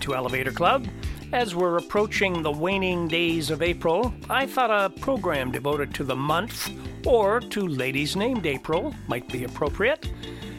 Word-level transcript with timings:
To 0.00 0.14
Elevator 0.14 0.52
Club. 0.52 0.86
As 1.32 1.54
we're 1.54 1.76
approaching 1.76 2.42
the 2.42 2.50
waning 2.50 3.06
days 3.06 3.50
of 3.50 3.62
April, 3.62 4.12
I 4.28 4.46
thought 4.46 4.70
a 4.70 4.90
program 4.90 5.52
devoted 5.52 5.94
to 5.94 6.04
the 6.04 6.16
month 6.16 6.70
or 7.06 7.40
to 7.40 7.66
ladies 7.66 8.16
named 8.16 8.46
April 8.46 8.94
might 9.06 9.28
be 9.28 9.44
appropriate. 9.44 10.10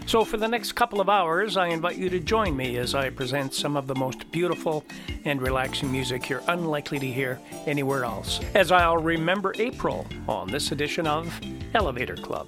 So, 0.06 0.26
for 0.26 0.38
the 0.38 0.48
next 0.48 0.74
couple 0.74 1.00
of 1.00 1.10
hours, 1.10 1.58
I 1.58 1.68
invite 1.68 1.98
you 1.98 2.10
to 2.10 2.20
join 2.20 2.56
me 2.56 2.78
as 2.78 2.96
I 2.96 3.10
present 3.10 3.54
some 3.54 3.78
of 3.78 3.88
the 3.88 3.96
most 3.96 4.30
beautiful 4.32 4.84
and 5.26 5.42
relaxing 5.42 5.92
music 5.92 6.28
you're 6.28 6.44
unlikely 6.48 7.00
to 7.00 7.08
hear 7.08 7.40
anywhere 7.66 8.04
else, 8.04 8.40
as 8.56 8.72
I'll 8.72 8.98
remember 8.98 9.54
April 9.58 10.08
on 10.28 10.50
this 10.50 10.72
edition 10.72 11.08
of 11.08 11.40
Elevator 11.74 12.16
Club. 12.16 12.48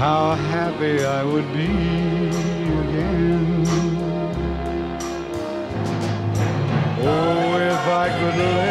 How 0.00 0.34
happy 0.34 1.04
I 1.04 1.22
would 1.22 1.52
be 1.52 1.66
again. 2.84 3.66
Oh, 7.02 7.58
if 7.72 7.84
I 8.02 8.08
could 8.18 8.36
live 8.38 8.69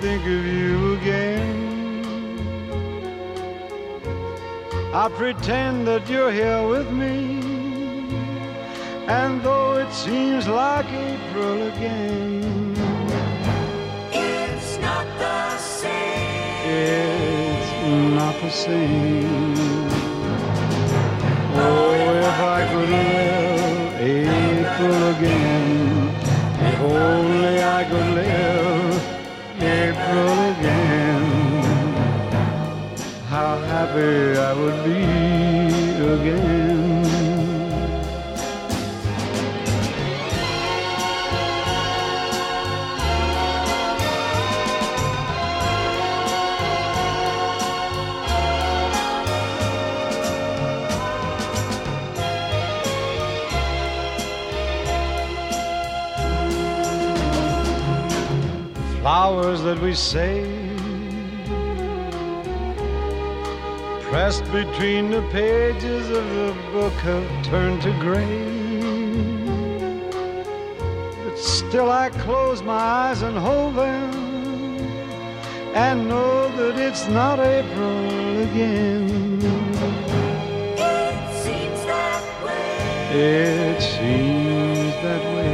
think 0.00 0.22
of 0.22 0.44
you 0.46 0.94
again. 0.94 2.04
I 4.92 5.08
pretend 5.08 5.86
that 5.88 6.08
you're 6.08 6.30
here 6.32 6.66
with 6.68 6.90
me, 6.90 7.40
and 9.08 9.42
though 9.42 9.74
it 9.78 9.92
seems 9.92 10.46
like 10.46 10.86
April 10.86 11.68
again, 11.68 12.74
It's 14.12 14.78
not 14.78 15.06
the 15.18 15.58
same. 15.58 16.64
it's 16.64 17.70
not 18.14 18.34
the 18.40 18.50
same. 18.50 19.54
Oh, 21.56 21.66
oh 21.66 22.20
if 22.30 22.38
I 22.56 22.60
could 22.70 22.90
live 22.90 24.00
April 24.00 25.02
again, 25.16 26.08
if 26.68 26.80
only 26.80 27.62
I 27.62 27.84
could 27.84 28.10
live 28.14 28.63
Again, 30.06 31.24
how 33.28 33.56
happy 33.72 34.38
I 34.38 34.52
would 34.52 34.84
be 34.84 35.02
again. 36.12 36.63
That 59.64 59.80
we 59.80 59.94
saved, 59.94 60.78
pressed 64.02 64.44
between 64.52 65.10
the 65.10 65.22
pages 65.32 66.10
of 66.10 66.24
the 66.38 66.54
book 66.70 66.92
have 67.08 67.44
turned 67.46 67.80
to 67.80 67.90
gray. 67.98 68.44
But 71.24 71.38
still 71.38 71.90
I 71.90 72.10
close 72.10 72.62
my 72.62 72.74
eyes 72.74 73.22
and 73.22 73.38
hold 73.38 73.76
them 73.76 74.12
and 75.74 76.08
know 76.08 76.54
that 76.58 76.78
it's 76.78 77.08
not 77.08 77.38
April 77.38 78.40
again. 78.42 79.40
It 80.76 81.42
seems 81.42 81.80
that 81.86 82.22
way. 82.44 83.18
It 83.18 83.80
seems 83.80 84.92
that 85.02 85.24
way. 85.34 85.53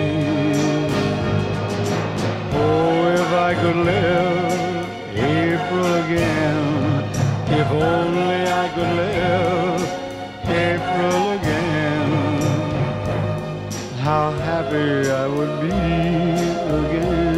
I 3.40 3.54
could 3.54 3.76
live 3.76 4.88
April 5.16 5.94
again, 6.04 7.04
if 7.48 7.68
only 7.70 8.42
I 8.62 8.68
could 8.74 8.92
live 9.02 9.82
April 10.44 11.30
again, 11.38 12.00
how 13.98 14.30
happy 14.32 15.10
I 15.10 15.26
would 15.26 15.60
be 15.62 15.72
again. 16.76 17.29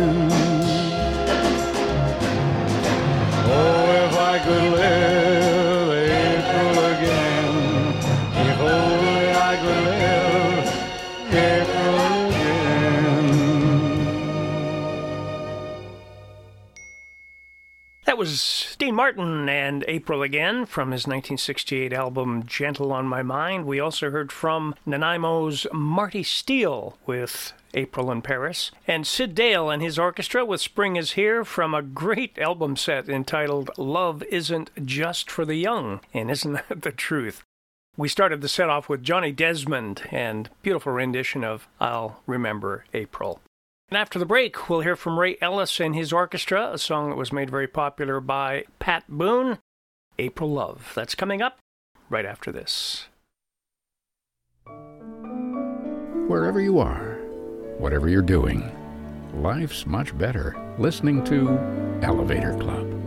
Was 18.22 18.76
Dean 18.78 18.94
Martin 18.94 19.48
and 19.48 19.84
April 19.88 20.22
again 20.22 20.64
from 20.64 20.92
his 20.92 21.08
1968 21.08 21.92
album 21.92 22.46
Gentle 22.46 22.92
on 22.92 23.04
My 23.04 23.20
Mind. 23.20 23.66
We 23.66 23.80
also 23.80 24.12
heard 24.12 24.30
from 24.30 24.76
Nanaimo's 24.86 25.66
Marty 25.72 26.22
Steele 26.22 26.96
with 27.04 27.52
April 27.74 28.12
in 28.12 28.22
Paris, 28.22 28.70
and 28.86 29.08
Sid 29.08 29.34
Dale 29.34 29.70
and 29.70 29.82
his 29.82 29.98
orchestra 29.98 30.44
with 30.44 30.60
Spring 30.60 30.94
is 30.94 31.12
Here 31.12 31.44
from 31.44 31.74
a 31.74 31.82
great 31.82 32.38
album 32.38 32.76
set 32.76 33.08
entitled 33.08 33.72
Love 33.76 34.22
Isn't 34.30 34.70
Just 34.86 35.28
for 35.28 35.44
the 35.44 35.56
Young. 35.56 35.98
And 36.14 36.30
isn't 36.30 36.52
that 36.68 36.82
the 36.82 36.92
truth? 36.92 37.42
We 37.96 38.08
started 38.08 38.40
the 38.40 38.48
set 38.48 38.70
off 38.70 38.88
with 38.88 39.02
Johnny 39.02 39.32
Desmond 39.32 40.08
and 40.12 40.48
beautiful 40.62 40.92
rendition 40.92 41.42
of 41.42 41.66
I'll 41.80 42.22
Remember 42.28 42.84
April. 42.94 43.40
And 43.92 43.98
after 43.98 44.18
the 44.18 44.24
break, 44.24 44.70
we'll 44.70 44.80
hear 44.80 44.96
from 44.96 45.18
Ray 45.18 45.36
Ellis 45.42 45.78
and 45.78 45.94
his 45.94 46.14
orchestra, 46.14 46.70
a 46.72 46.78
song 46.78 47.10
that 47.10 47.16
was 47.16 47.30
made 47.30 47.50
very 47.50 47.68
popular 47.68 48.20
by 48.20 48.64
Pat 48.78 49.04
Boone, 49.06 49.58
April 50.18 50.50
Love. 50.50 50.92
That's 50.94 51.14
coming 51.14 51.42
up 51.42 51.58
right 52.08 52.24
after 52.24 52.50
this. 52.50 53.08
Wherever 56.26 56.58
you 56.58 56.78
are, 56.78 57.18
whatever 57.76 58.08
you're 58.08 58.22
doing, 58.22 58.74
life's 59.34 59.84
much 59.84 60.16
better 60.16 60.56
listening 60.78 61.22
to 61.24 61.58
Elevator 62.00 62.56
Club. 62.56 63.01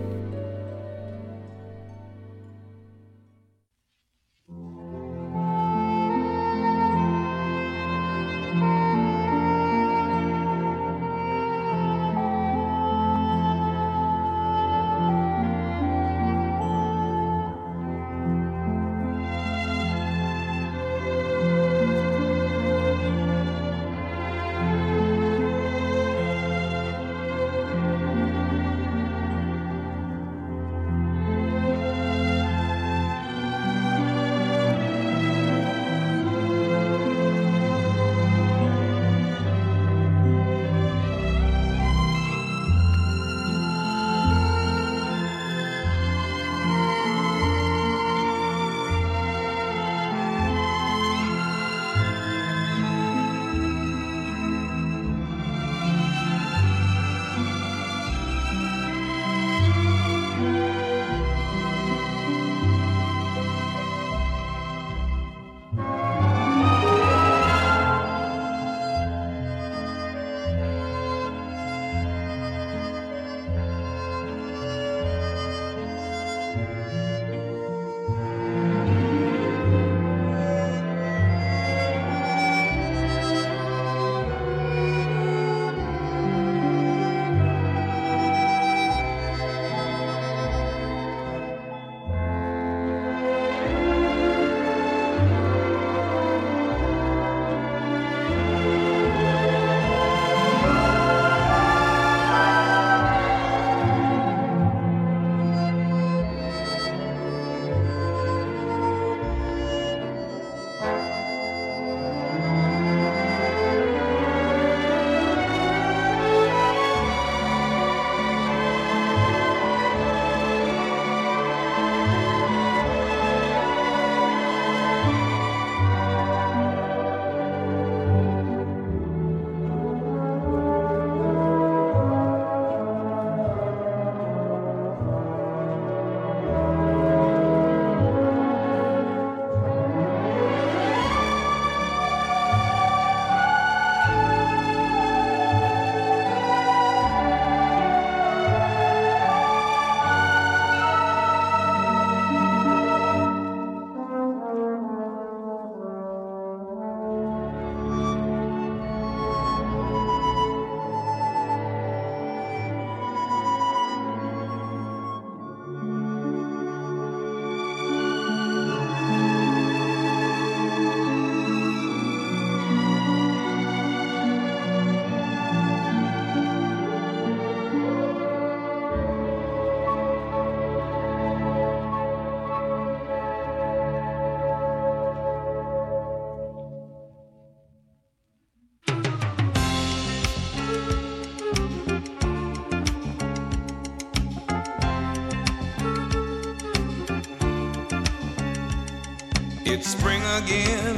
again. 200.43 200.97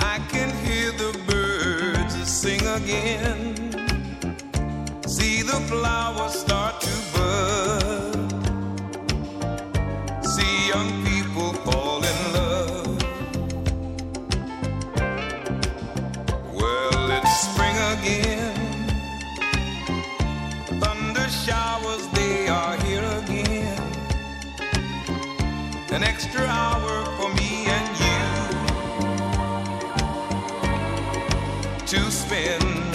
I 0.00 0.18
can 0.30 0.50
hear 0.64 0.92
the 0.92 1.12
birds 1.26 2.14
sing 2.26 2.60
again. 2.66 3.41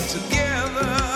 together. 0.07 1.06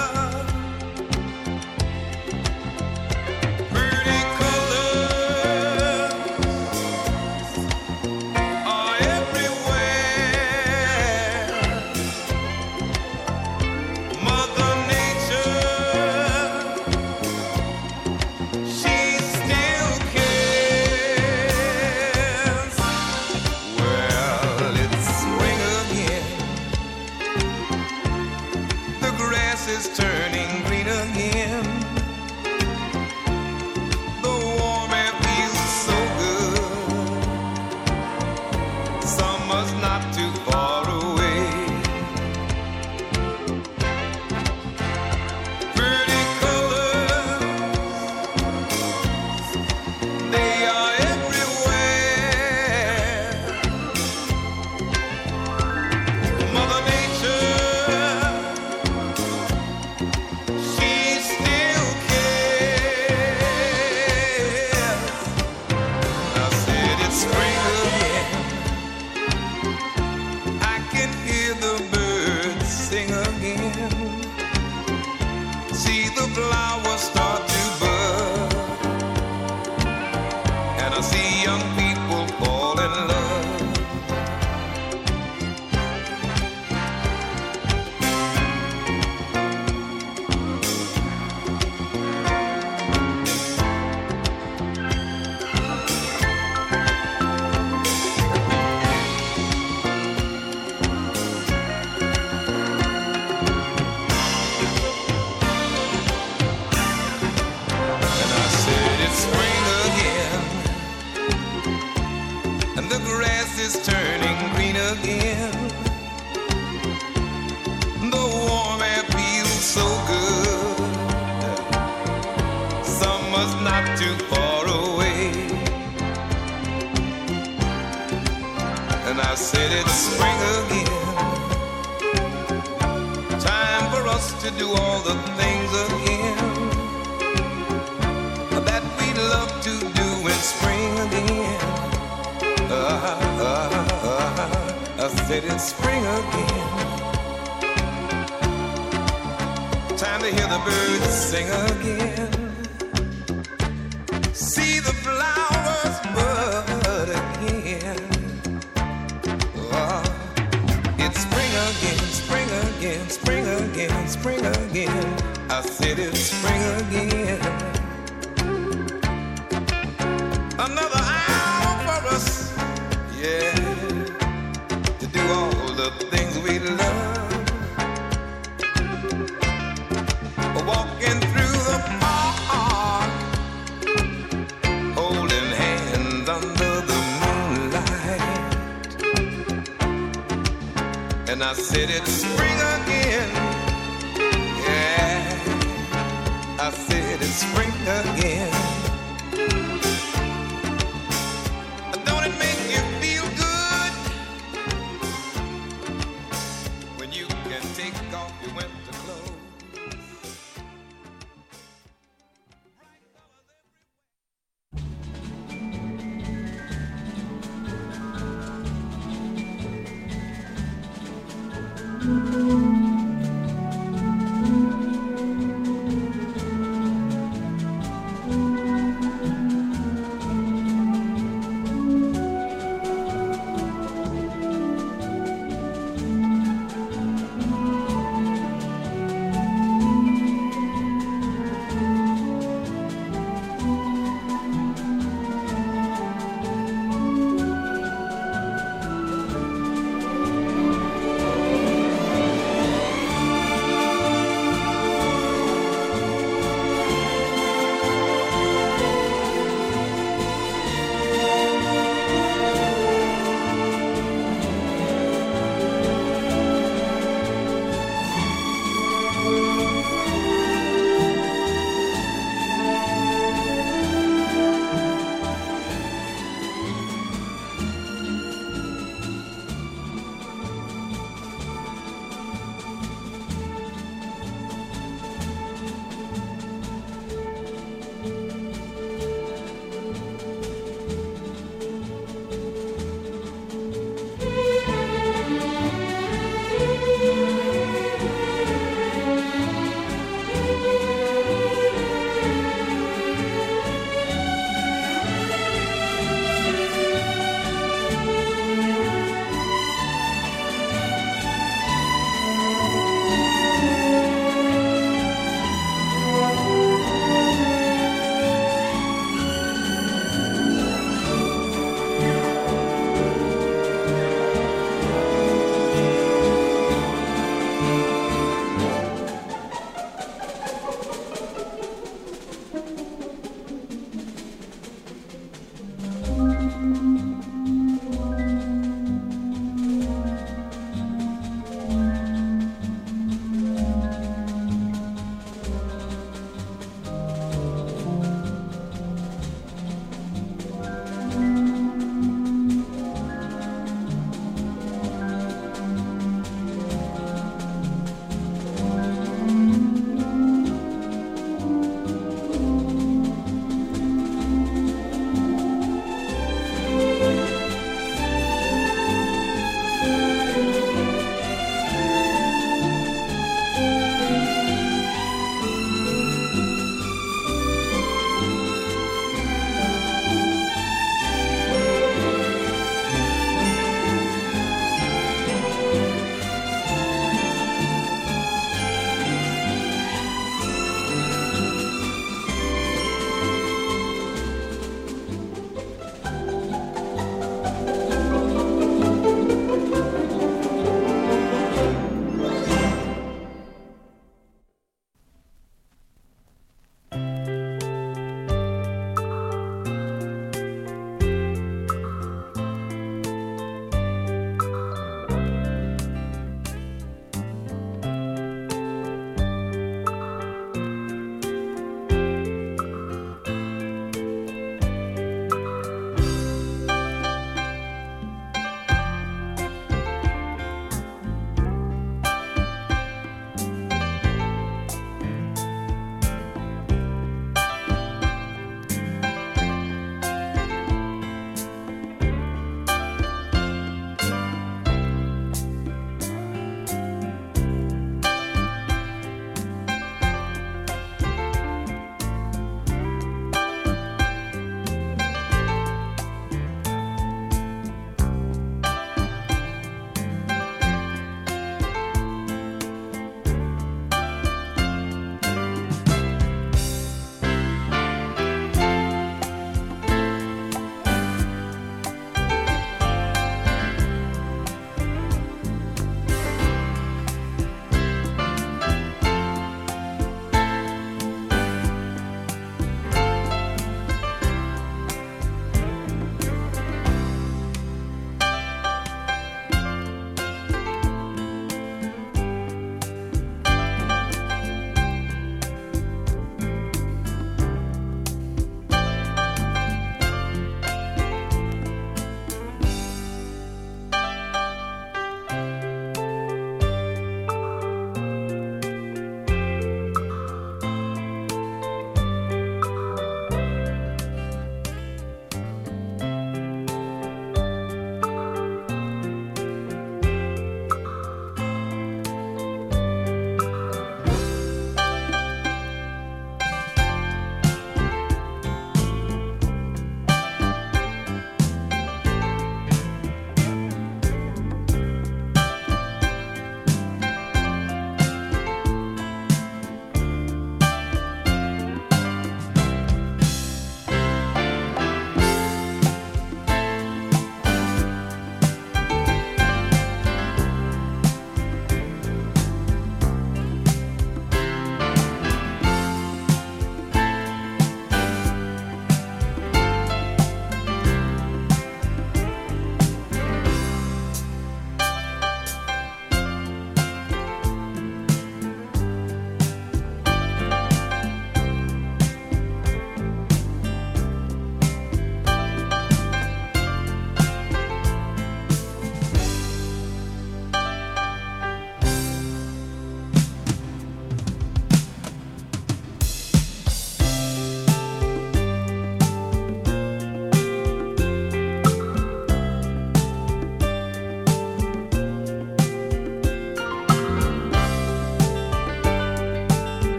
said 191.73 191.89
it's 191.89 192.30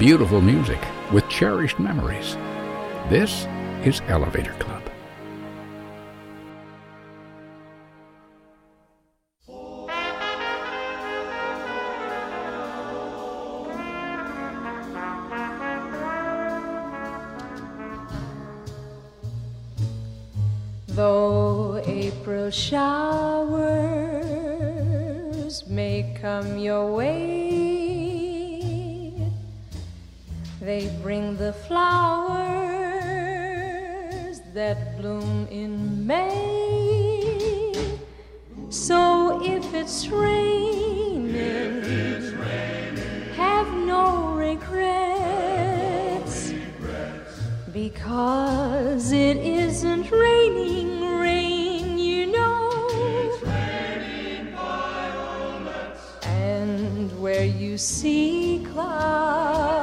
beautiful 0.00 0.40
music 0.40 0.80
with 1.12 1.28
cherished 1.28 1.78
memories. 1.78 2.34
This 3.10 3.46
is 3.84 4.00
Elevator 4.08 4.54
Club. 4.54 4.82
Though 20.88 21.82
April 21.84 22.50
showers 22.50 23.20
may 25.66 26.16
come 26.18 26.56
your 26.56 26.90
way, 26.90 27.69
they 30.60 30.88
bring 31.02 31.36
the 31.36 31.54
flowers 31.54 32.40
that 34.52 34.98
bloom 34.98 35.48
in 35.50 36.06
May. 36.06 37.98
So 38.68 39.42
if 39.42 39.72
it's 39.72 40.08
raining, 40.08 41.34
have 43.36 43.72
no 43.72 44.34
regrets. 44.34 44.92
Because 47.72 49.12
it 49.12 49.38
isn't 49.38 50.10
raining 50.10 51.00
rain, 51.18 51.98
you 51.98 52.26
know. 52.26 52.68
And 56.22 57.18
where 57.18 57.44
you 57.44 57.78
see 57.78 58.66
clouds 58.72 59.79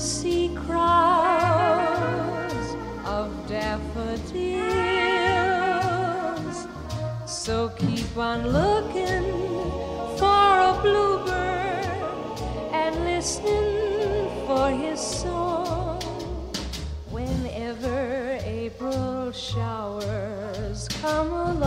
see 0.00 0.48
crowds 0.66 1.94
of 3.04 3.30
daffodils. 3.46 4.56
So 7.26 7.68
keep 7.76 8.16
on 8.16 8.48
looking 8.48 9.24
for 10.16 10.50
a 10.70 10.78
bluebird 10.80 12.40
and 12.72 13.04
listening 13.04 14.30
for 14.46 14.70
his 14.70 14.98
song 14.98 16.00
whenever 17.10 18.38
April 18.42 19.30
showers 19.32 20.88
come 21.02 21.30
along. 21.30 21.59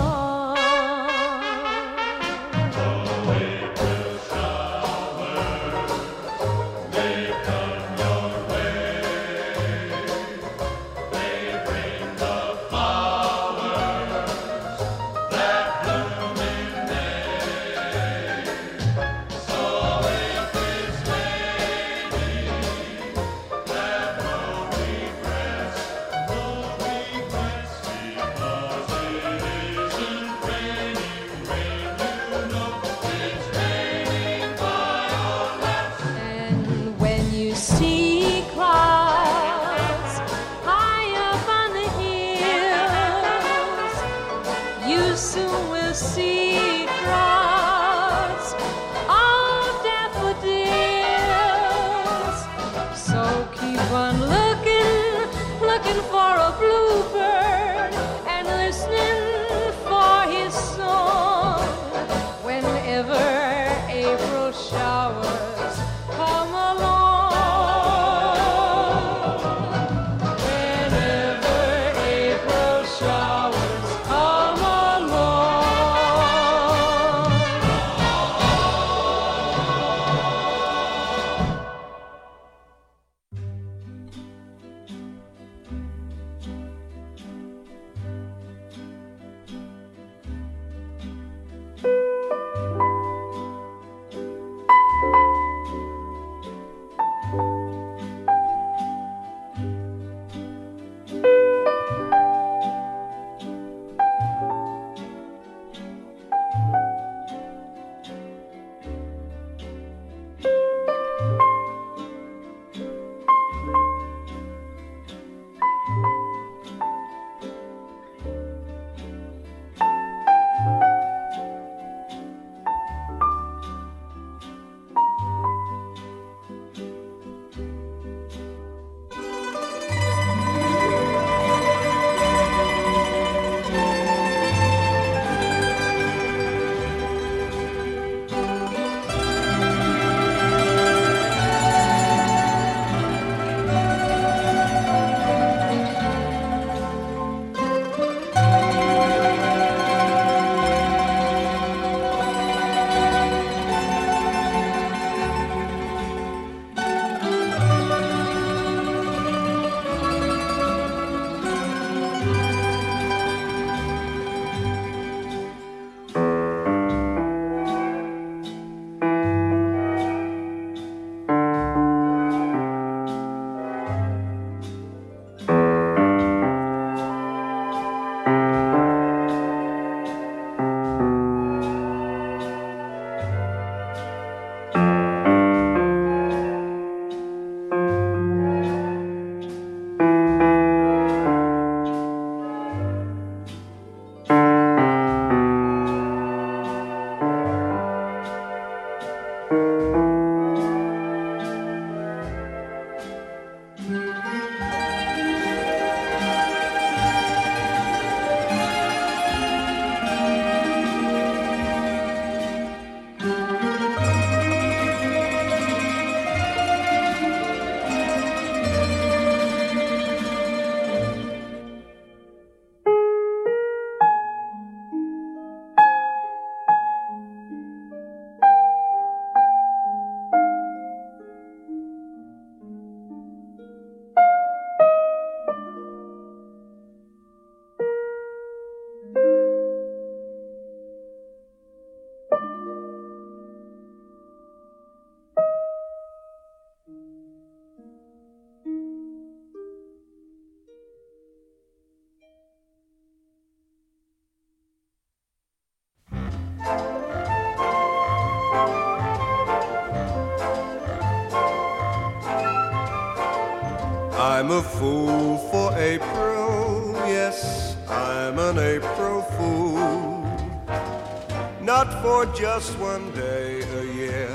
Just 272.44 272.78
one 272.78 273.10
day 273.12 273.62
a 273.80 273.84
year, 273.96 274.30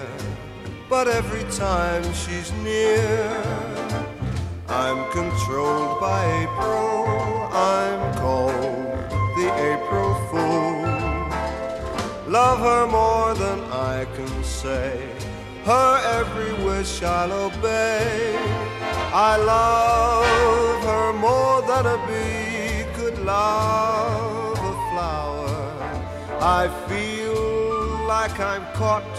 but 0.89 1.07
every 1.09 1.45
time 1.59 2.03
she's 2.15 2.51
near. 2.65 2.78
Caught 28.79 29.19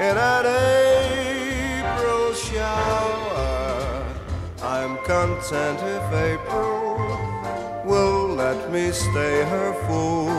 in 0.00 0.16
an 0.34 0.46
April 0.50 2.34
shower. 2.34 4.04
I'm 4.62 4.96
content 5.04 5.78
if 5.96 6.06
April 6.12 6.96
will 7.84 8.34
let 8.34 8.72
me 8.72 8.90
stay 8.90 9.44
her 9.44 9.70
fool. 9.86 10.34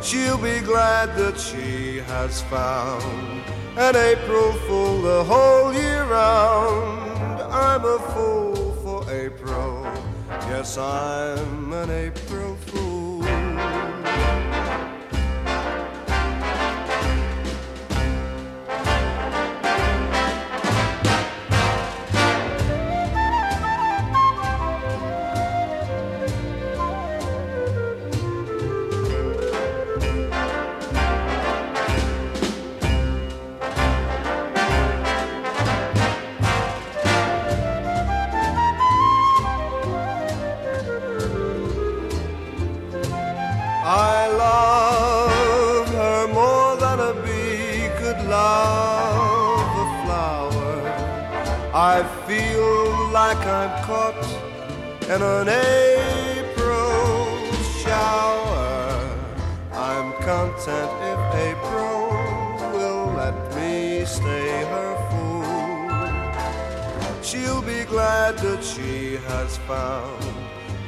She'll 0.00 0.38
be 0.38 0.60
glad 0.60 1.16
that 1.16 1.40
she 1.40 1.98
has 2.12 2.42
found 2.42 3.42
an 3.76 3.96
April 3.96 4.52
fool 4.66 5.02
the 5.02 5.24
whole 5.24 5.74
year 5.74 6.04
round. 6.04 7.42
I'm 7.66 7.84
a 7.84 7.98
fool 8.12 8.74
for 8.84 9.00
April. 9.10 9.90
Yes, 10.52 10.78
I'm 10.78 11.72
an 11.72 11.90
April 11.90 12.29
stay 64.10 64.64
her 64.74 64.92
fool. 65.08 66.02
She'll 67.22 67.62
be 67.62 67.84
glad 67.84 68.38
that 68.38 68.62
she 68.64 69.16
has 69.28 69.56
found 69.70 70.24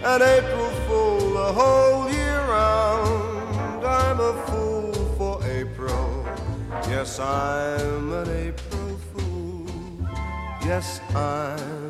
an 0.02 0.22
April 0.22 0.70
fool 0.86 1.20
the 1.40 1.52
whole 1.60 2.10
year 2.10 2.40
round. 2.56 3.84
I'm 3.84 4.18
a 4.18 4.34
fool 4.46 4.92
for 5.16 5.34
April. 5.46 6.26
Yes, 6.88 7.20
I'm 7.20 8.12
an 8.12 8.28
April 8.46 8.98
fool. 9.12 9.66
Yes, 10.64 11.00
I'm 11.14 11.81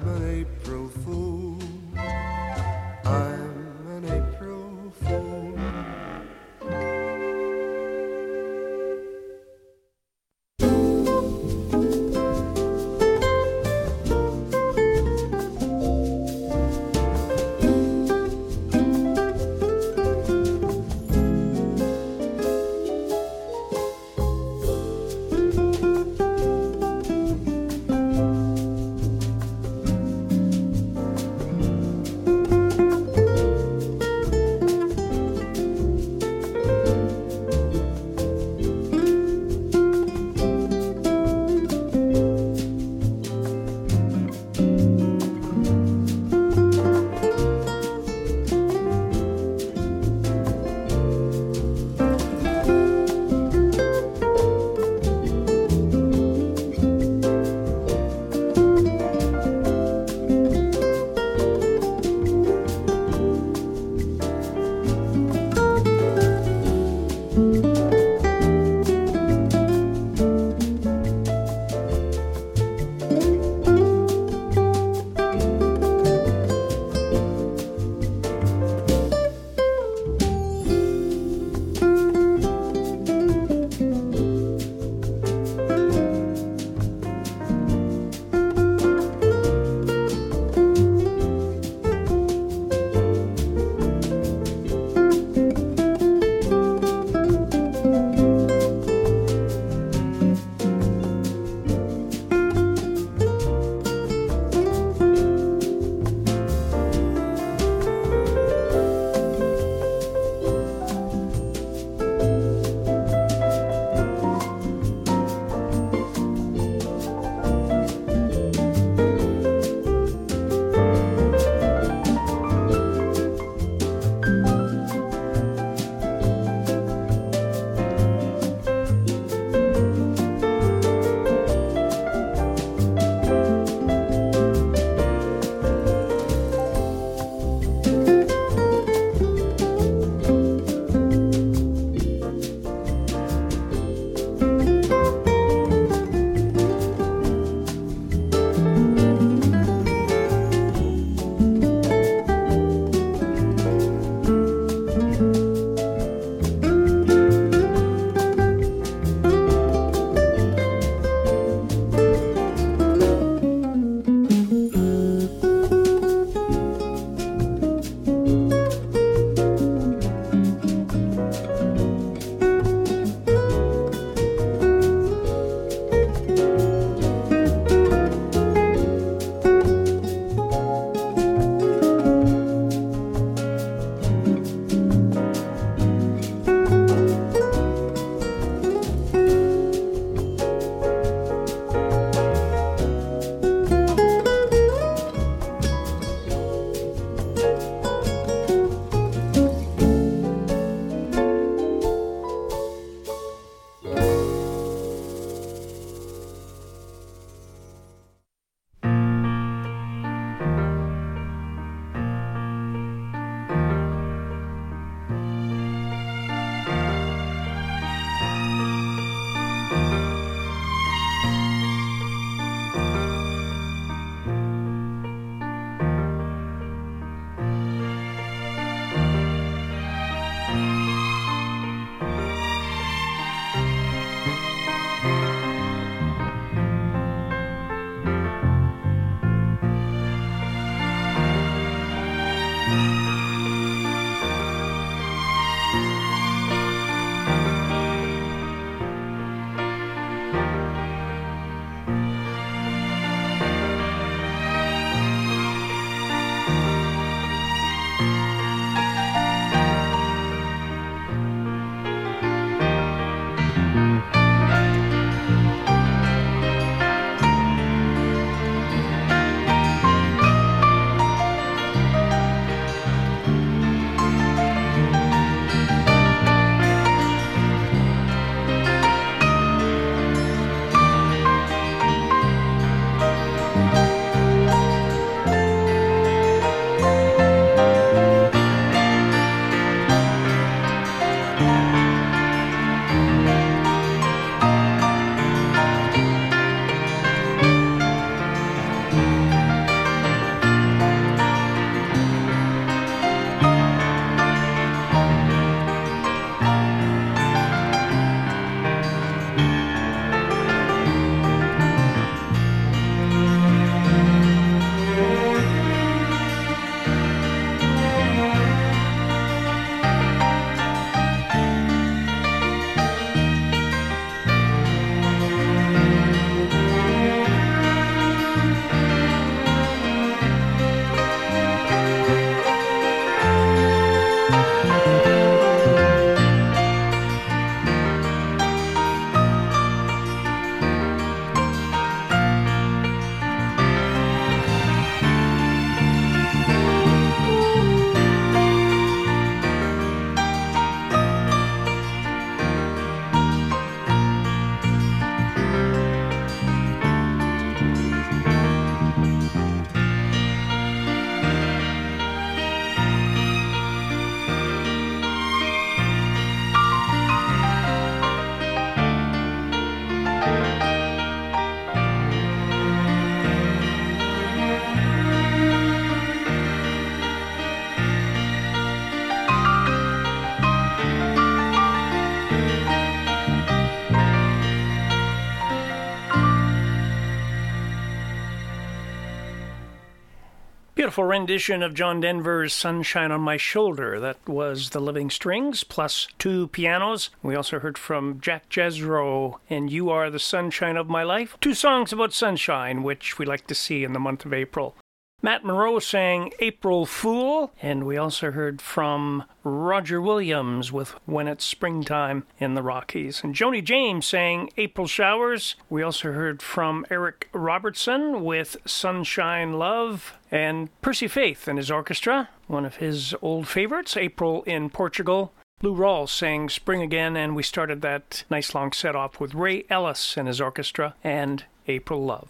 Beautiful 390.92 391.04
rendition 391.04 391.62
of 391.62 391.72
John 391.72 392.00
Denver's 392.00 392.52
Sunshine 392.52 393.10
on 393.10 393.22
My 393.22 393.38
Shoulder. 393.38 393.98
That 393.98 394.18
was 394.28 394.68
the 394.68 394.78
Living 394.78 395.08
Strings 395.08 395.64
plus 395.64 396.06
two 396.18 396.48
pianos. 396.48 397.08
We 397.22 397.34
also 397.34 397.60
heard 397.60 397.78
from 397.78 398.20
Jack 398.20 398.50
Jezzro 398.50 399.40
and 399.48 399.72
You 399.72 399.88
Are 399.88 400.10
the 400.10 400.18
Sunshine 400.18 400.76
of 400.76 400.90
My 400.90 401.02
Life. 401.02 401.38
Two 401.40 401.54
songs 401.54 401.94
about 401.94 402.12
sunshine, 402.12 402.82
which 402.82 403.18
we 403.18 403.24
like 403.24 403.46
to 403.46 403.54
see 403.54 403.84
in 403.84 403.94
the 403.94 403.98
month 403.98 404.26
of 404.26 404.34
April. 404.34 404.76
Matt 405.24 405.44
Monro 405.44 405.78
sang 405.78 406.32
April 406.40 406.84
Fool, 406.84 407.52
and 407.62 407.86
we 407.86 407.96
also 407.96 408.32
heard 408.32 408.60
from 408.60 409.22
Roger 409.44 410.02
Williams 410.02 410.72
with 410.72 410.96
When 411.06 411.28
It's 411.28 411.44
Springtime 411.44 412.26
in 412.40 412.54
the 412.54 412.62
Rockies. 412.62 413.22
And 413.22 413.32
Joni 413.32 413.62
James 413.62 414.04
sang 414.04 414.50
April 414.56 414.88
Showers. 414.88 415.54
We 415.70 415.80
also 415.80 416.10
heard 416.10 416.42
from 416.42 416.84
Eric 416.90 417.28
Robertson 417.32 418.24
with 418.24 418.56
Sunshine 418.66 419.52
Love, 419.52 420.18
and 420.28 420.70
Percy 420.80 421.06
Faith 421.06 421.46
and 421.46 421.56
his 421.56 421.70
orchestra, 421.70 422.28
one 422.48 422.64
of 422.64 422.76
his 422.78 423.14
old 423.22 423.46
favorites, 423.46 423.96
April 423.96 424.42
in 424.42 424.70
Portugal. 424.70 425.32
Lou 425.62 425.72
Rawls 425.72 426.08
sang 426.08 426.48
Spring 426.48 426.82
Again, 426.82 427.16
and 427.16 427.36
we 427.36 427.44
started 427.44 427.80
that 427.82 428.24
nice 428.28 428.56
long 428.56 428.72
set 428.72 428.96
off 428.96 429.20
with 429.20 429.34
Ray 429.34 429.66
Ellis 429.70 430.16
and 430.16 430.26
his 430.26 430.40
orchestra 430.40 430.96
and 431.04 431.44
April 431.68 432.04
Love. 432.04 432.26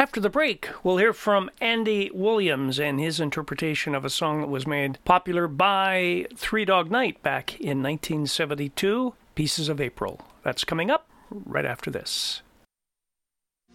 After 0.00 0.18
the 0.18 0.30
break, 0.30 0.66
we'll 0.82 0.96
hear 0.96 1.12
from 1.12 1.50
Andy 1.60 2.10
Williams 2.14 2.80
and 2.80 2.98
his 2.98 3.20
interpretation 3.20 3.94
of 3.94 4.02
a 4.02 4.08
song 4.08 4.40
that 4.40 4.46
was 4.46 4.66
made 4.66 4.98
popular 5.04 5.46
by 5.46 6.24
Three 6.34 6.64
Dog 6.64 6.90
Night 6.90 7.22
back 7.22 7.60
in 7.60 7.82
1972, 7.82 9.12
Pieces 9.34 9.68
of 9.68 9.78
April. 9.78 10.22
That's 10.42 10.64
coming 10.64 10.90
up 10.90 11.06
right 11.30 11.66
after 11.66 11.90
this. 11.90 12.40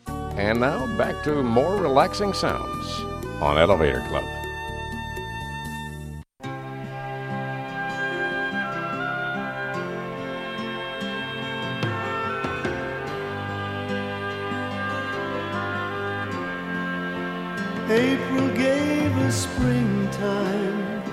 And 0.07 0.61
now 0.61 0.87
back 0.97 1.23
to 1.25 1.43
more 1.43 1.75
relaxing 1.75 2.33
sounds 2.33 2.87
on 3.39 3.59
Elevator 3.59 4.03
Club. 4.07 4.44
April 17.87 18.47
gave 18.55 19.15
us 19.19 19.43
springtime 19.43 21.03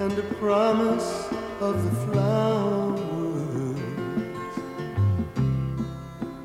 and 0.00 0.18
a 0.18 0.22
promise 0.40 1.28
of 1.60 1.84
the 1.84 1.90
flowers 2.06 3.78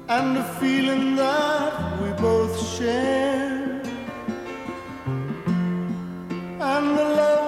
and 0.09 0.37
a 0.37 0.43
feeling 0.59 1.15
that 1.15 2.01
we 2.03 2.11
both 2.21 2.55
share 2.77 3.81
and 6.59 6.97
the 6.97 7.07
love 7.19 7.42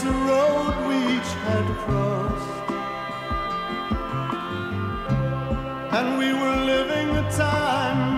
that's 0.00 0.10
a 0.10 0.12
road 0.12 0.86
we 0.86 0.96
each 1.16 1.32
had 1.46 1.66
crossed. 1.78 2.70
And 5.92 6.18
we 6.18 6.32
were 6.32 6.56
living 6.64 7.16
a 7.16 7.32
time 7.32 8.17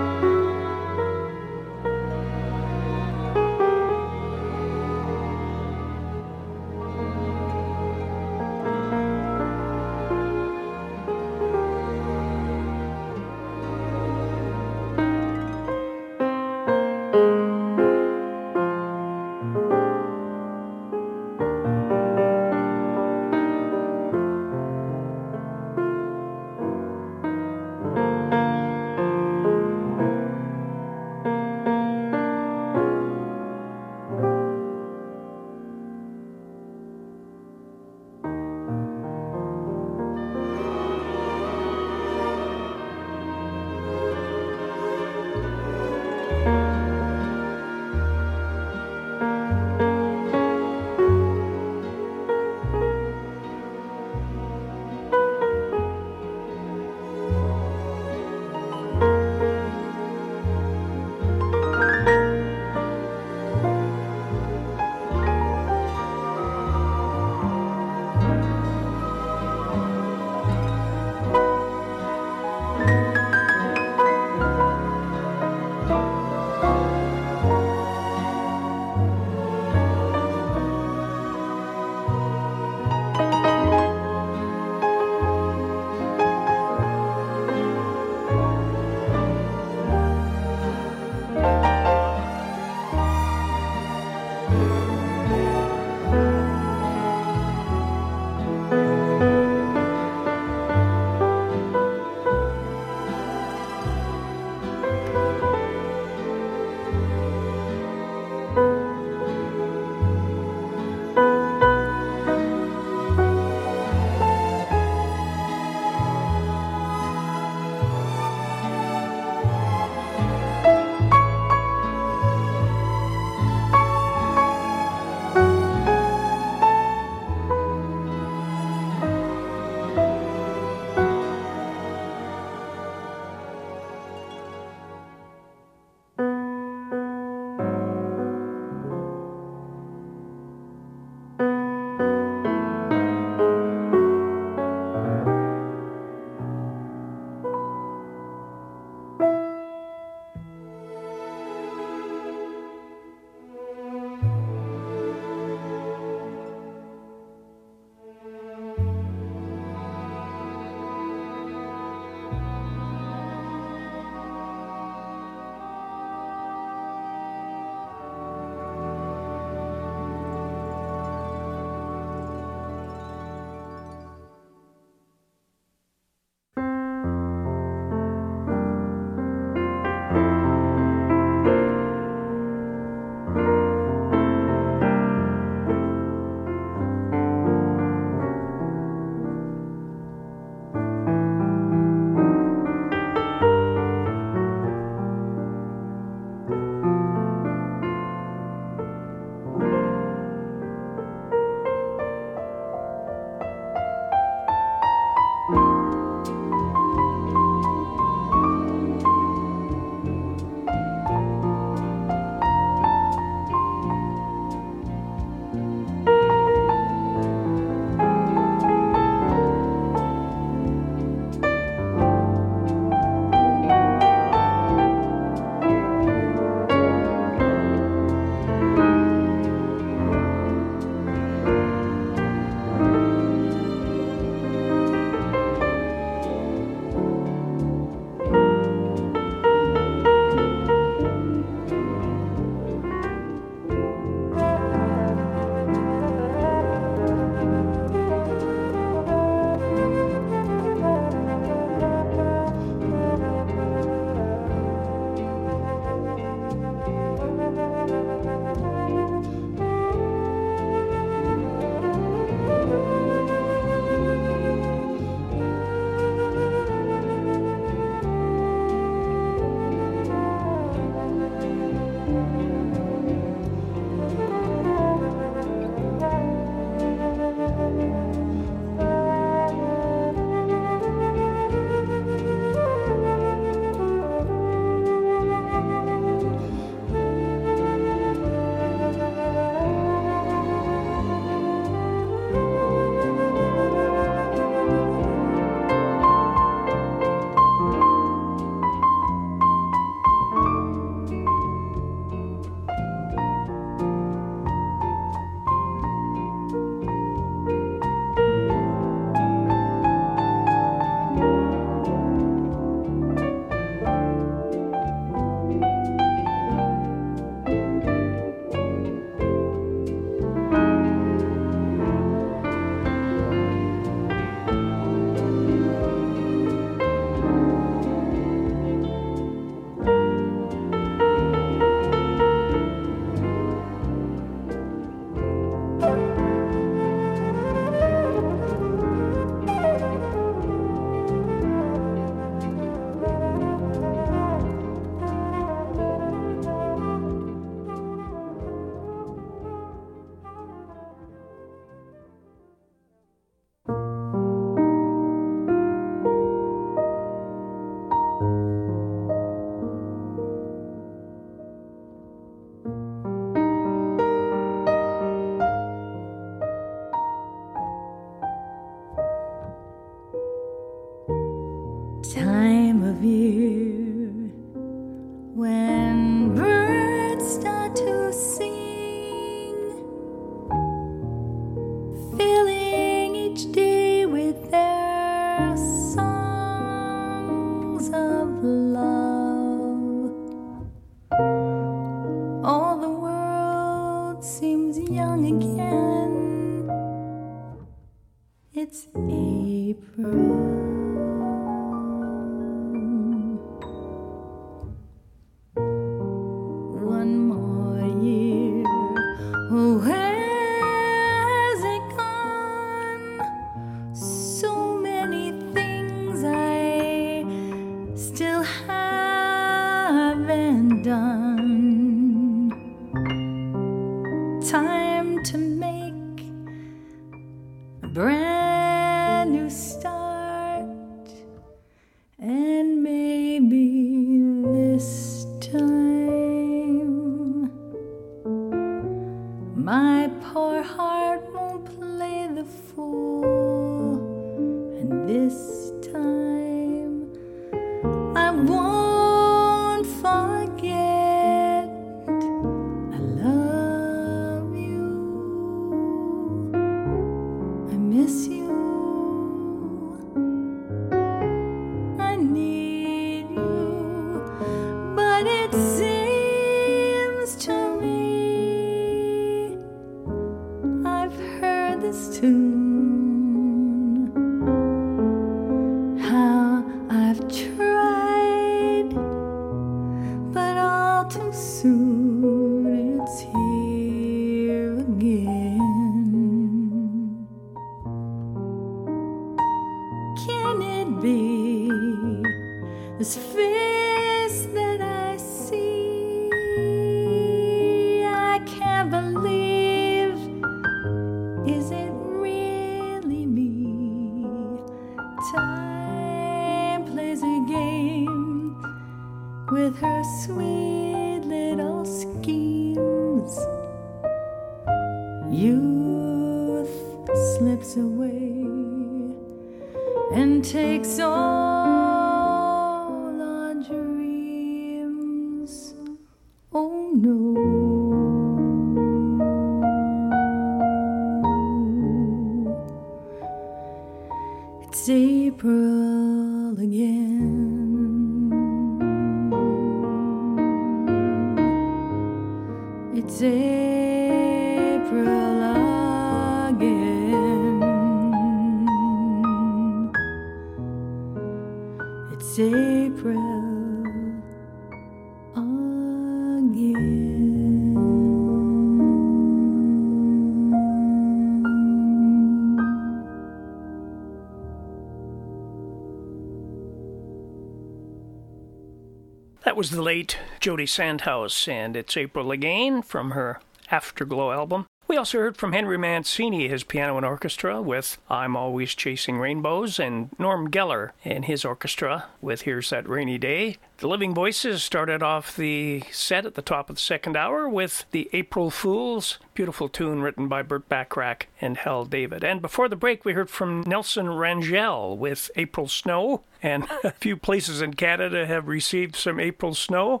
Was 569.66 569.72
the 569.72 569.82
late 569.82 570.16
Jody 570.38 570.64
Sandhouse, 570.64 571.48
and 571.48 571.76
it's 571.76 571.96
April 571.96 572.30
again 572.30 572.82
from 572.82 573.10
her 573.10 573.40
Afterglow 573.68 574.30
album. 574.30 574.65
We 574.96 575.00
also 575.00 575.18
heard 575.18 575.36
from 575.36 575.52
Henry 575.52 575.76
Mancini, 575.76 576.48
his 576.48 576.64
piano 576.64 576.96
and 576.96 577.04
orchestra, 577.04 577.60
with 577.60 577.98
I'm 578.08 578.34
Always 578.34 578.74
Chasing 578.74 579.18
Rainbows, 579.18 579.78
and 579.78 580.08
Norm 580.18 580.50
Geller 580.50 580.92
and 581.04 581.26
his 581.26 581.44
orchestra 581.44 582.06
with 582.22 582.40
Here's 582.42 582.70
That 582.70 582.88
Rainy 582.88 583.18
Day. 583.18 583.58
The 583.76 583.88
Living 583.88 584.14
Voices 584.14 584.62
started 584.62 585.02
off 585.02 585.36
the 585.36 585.82
set 585.92 586.24
at 586.24 586.34
the 586.34 586.40
top 586.40 586.70
of 586.70 586.76
the 586.76 586.80
second 586.80 587.14
hour 587.14 587.46
with 587.46 587.84
the 587.90 588.08
April 588.14 588.50
Fools, 588.50 589.18
beautiful 589.34 589.68
tune 589.68 590.00
written 590.00 590.28
by 590.28 590.40
Burt 590.40 590.66
Bacharach 590.70 591.26
and 591.42 591.58
Hal 591.58 591.84
David. 591.84 592.24
And 592.24 592.40
before 592.40 592.70
the 592.70 592.74
break, 592.74 593.04
we 593.04 593.12
heard 593.12 593.28
from 593.28 593.64
Nelson 593.66 594.08
Rangell 594.08 594.96
with 594.96 595.30
April 595.36 595.68
Snow, 595.68 596.22
and 596.42 596.66
a 596.84 596.92
few 596.92 597.18
places 597.18 597.60
in 597.60 597.74
Canada 597.74 598.24
have 598.24 598.48
received 598.48 598.96
some 598.96 599.20
April 599.20 599.52
snow. 599.52 600.00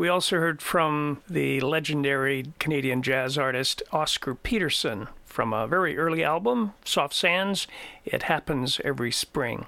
We 0.00 0.08
also 0.08 0.38
heard 0.38 0.62
from 0.62 1.20
the 1.28 1.60
legendary 1.60 2.54
Canadian 2.58 3.02
jazz 3.02 3.36
artist 3.36 3.82
Oscar 3.92 4.34
Peterson 4.34 5.08
from 5.26 5.52
a 5.52 5.66
very 5.66 5.98
early 5.98 6.24
album, 6.24 6.72
Soft 6.86 7.12
Sands, 7.12 7.66
It 8.06 8.22
Happens 8.22 8.80
Every 8.82 9.12
Spring. 9.12 9.66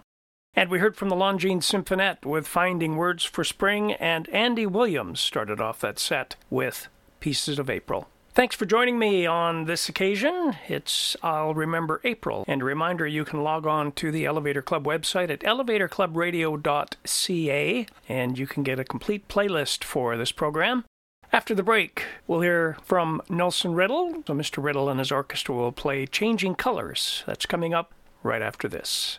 And 0.55 0.71
we 0.71 0.79
heard 0.79 0.97
from 0.97 1.11
the 1.11 1.17
Longines 1.17 1.65
Symphonette 1.65 2.25
with 2.25 2.49
Finding 2.49 2.97
Words 2.97 3.25
for 3.25 3.45
Spring, 3.45 3.93
and 3.93 4.27
Andy 4.31 4.65
Williams 4.65 5.21
started 5.21 5.61
off 5.61 5.81
that 5.81 5.99
set 5.99 6.37
with 6.49 6.89
Pieces 7.21 7.59
of 7.59 7.69
April. 7.69 8.09
Thanks 8.35 8.57
for 8.57 8.65
joining 8.65 8.99
me 8.99 9.27
on 9.27 9.67
this 9.67 9.91
occasion. 9.91 10.57
It's 10.67 11.15
I'll 11.23 11.53
Remember 11.53 12.01
April. 12.03 12.47
And 12.49 12.63
a 12.63 12.65
reminder 12.65 13.07
you 13.07 13.27
can 13.27 13.43
log 13.43 13.67
on 13.67 13.93
to 13.93 14.11
the 14.11 14.25
Elevator 14.25 14.63
Club 14.63 14.85
website 14.85 15.29
at 15.29 15.41
elevatorclubradio.ca 15.41 17.87
and 18.09 18.39
you 18.39 18.47
can 18.47 18.63
get 18.63 18.79
a 18.79 18.85
complete 18.85 19.29
playlist 19.29 19.85
for 19.85 20.17
this 20.17 20.33
program. 20.33 20.87
After 21.31 21.55
the 21.55 21.63
break, 21.63 22.07
we'll 22.27 22.41
hear 22.41 22.79
from 22.83 23.21
Nelson 23.29 23.75
Riddle. 23.75 24.23
So 24.27 24.33
Mr. 24.33 24.65
Riddle 24.65 24.89
and 24.89 24.99
his 24.99 25.13
orchestra 25.13 25.55
will 25.55 25.71
play 25.71 26.07
Changing 26.07 26.55
Colors. 26.55 27.25
That's 27.27 27.45
coming 27.45 27.75
up 27.75 27.93
right 28.23 28.41
after 28.41 28.67
this. 28.67 29.19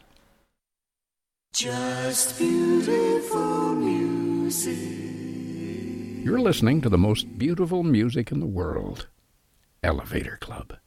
Just 1.54 2.40
beautiful 2.40 3.76
music. 3.76 5.03
You're 6.24 6.40
listening 6.40 6.80
to 6.80 6.88
the 6.88 6.98
most 6.98 7.38
beautiful 7.38 7.84
music 7.84 8.32
in 8.32 8.40
the 8.40 8.46
world 8.46 9.08
Elevator 9.84 10.38
Club. 10.40 10.78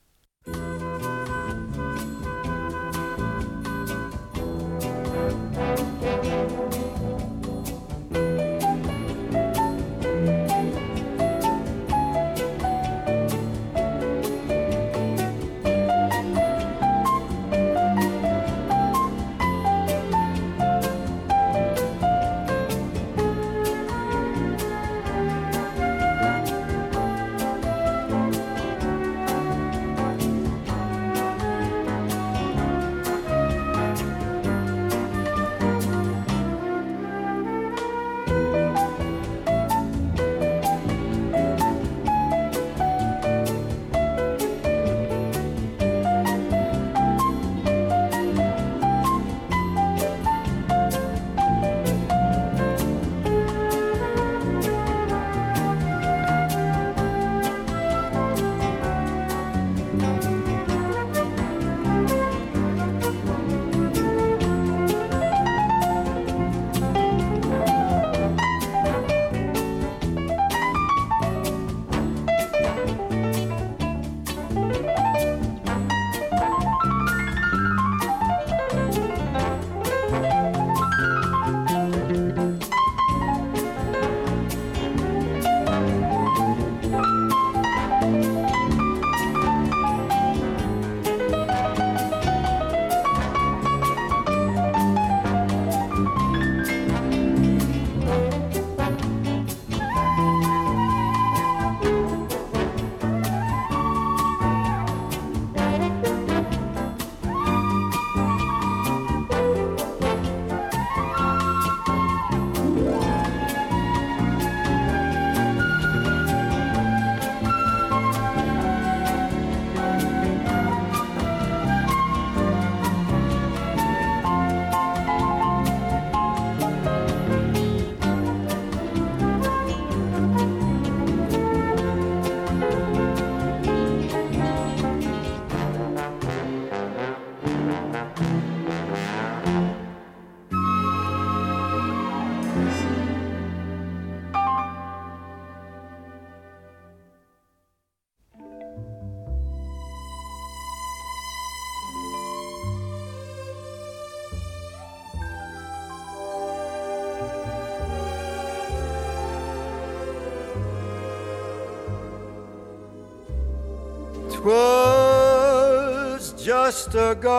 Just 166.96 167.18
a 167.18 167.35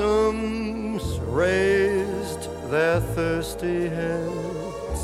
blossoms 0.00 1.18
raised 1.20 2.48
their 2.70 3.00
thirsty 3.00 3.88
heads. 3.88 5.02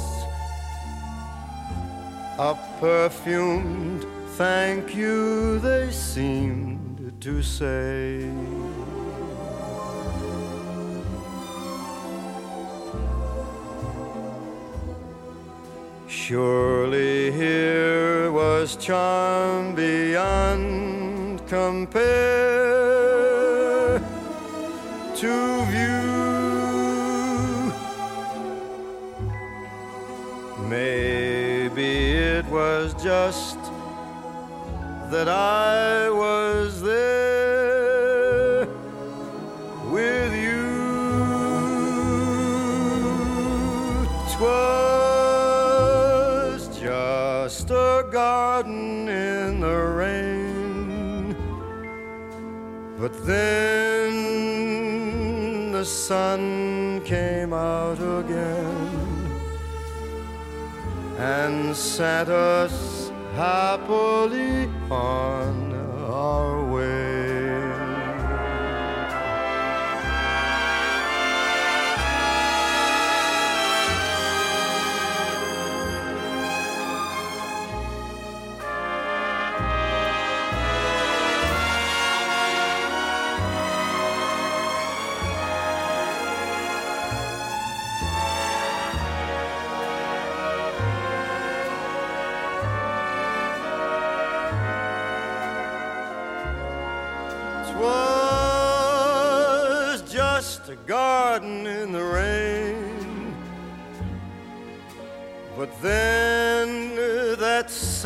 A 2.39 2.56
perfumed 2.81 4.06
thank 4.36 4.94
you, 4.94 5.59
they 5.59 5.90
seemed 5.90 7.12
to 7.20 7.43
say. 7.43 8.31
Surely 16.09 17.32
here 17.32 18.32
was 18.32 18.77
charm 18.77 19.74
beyond 19.74 21.47
compare 21.47 22.26
that 35.17 35.29
I 35.29 36.11
was 36.11 36.83
there 36.83 38.69
with 39.91 40.33
you. 40.47 40.69
'Twas 44.29 45.49
just 46.79 47.71
a 47.71 48.05
garden 48.13 49.09
in 49.09 49.61
the 49.61 49.79
rain, 50.03 51.35
but 53.01 53.15
then 53.25 54.13
the 55.73 55.87
sun 55.87 57.01
came 57.07 57.55
out 57.55 58.01
again 58.21 58.91
and 61.19 61.75
set 61.75 62.29
us 62.29 63.11
happily 63.35 64.69
on 64.91 65.36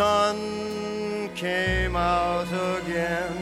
sun 0.01 1.29
came 1.35 1.95
out 1.95 2.49
again 2.79 3.37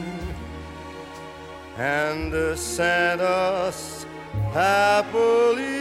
and 1.76 2.58
sent 2.58 3.20
us 3.20 4.04
happily 4.52 5.77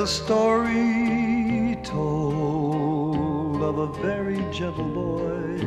a 0.00 0.06
story 0.06 1.76
told 1.82 3.60
of 3.62 3.78
a 3.78 3.86
very 4.00 4.38
gentle 4.52 4.84
boy 4.84 5.58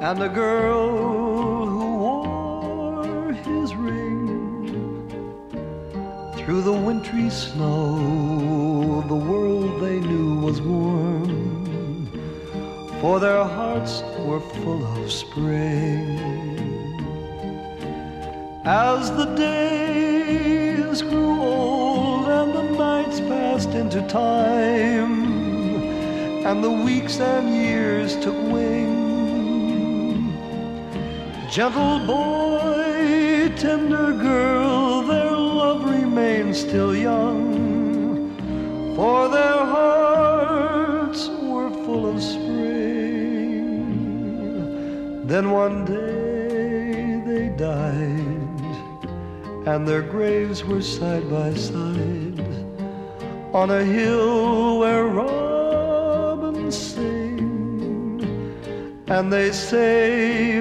and 0.00 0.22
a 0.22 0.28
girl 0.30 1.66
who 1.66 1.96
wore 1.96 3.32
his 3.32 3.74
ring. 3.74 5.10
Through 6.36 6.62
the 6.62 6.72
wintry 6.72 7.28
snow, 7.28 9.04
the 9.08 9.14
world 9.14 9.82
they 9.82 10.00
knew 10.00 10.40
was 10.40 10.62
warm, 10.62 12.06
for 13.02 13.20
their 13.20 13.44
hearts 13.44 14.02
were 14.20 14.40
full 14.40 14.86
of 14.96 15.12
spring. 15.12 16.18
As 18.64 19.10
the 19.10 19.26
days 19.34 19.67
time, 24.08 25.30
and 26.46 26.64
the 26.64 26.70
weeks 26.70 27.20
and 27.20 27.54
years 27.54 28.16
took 28.16 28.36
wing, 28.50 30.32
gentle 31.50 31.98
boy, 32.06 33.52
tender 33.56 34.12
girl, 34.12 35.02
their 35.02 35.30
love 35.30 35.84
remained 35.84 36.56
still 36.56 36.96
young, 36.96 38.34
for 38.96 39.28
their 39.28 39.66
hearts 39.76 41.28
were 41.42 41.70
full 41.84 42.06
of 42.08 42.22
spring. 42.22 42.48
Then 45.26 45.50
one 45.50 45.84
day 45.84 47.20
they 47.26 47.48
died 47.56 48.38
and 49.68 49.86
their 49.86 50.00
graves 50.00 50.64
were 50.64 50.80
side 50.80 51.28
by 51.28 51.52
side 51.52 52.17
on 53.58 53.70
a 53.70 53.84
hill 53.84 54.78
where 54.78 55.06
robins 55.06 56.76
sing, 56.76 58.20
and 59.08 59.32
they 59.32 59.50
say 59.50 60.60